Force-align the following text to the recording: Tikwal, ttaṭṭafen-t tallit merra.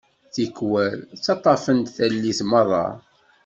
Tikwal, 0.33 0.97
ttaṭṭafen-t 1.19 1.91
tallit 1.97 2.39
merra. 2.49 2.85